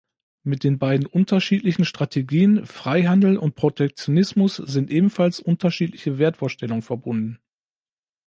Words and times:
Mit 0.41 0.63
den 0.63 0.79
beiden 0.79 1.05
unterschiedlichen 1.05 1.85
Strategien 1.85 2.65
Freihandel 2.65 3.37
und 3.37 3.53
Protektionismus 3.53 4.55
sind 4.55 4.89
ebenfalls 4.89 5.39
unterschiedliche 5.39 6.17
Wertvorstellungen 6.17 6.81
verbunden. 6.81 7.37